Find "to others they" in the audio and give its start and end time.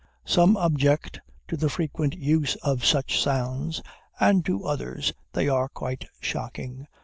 4.47-5.47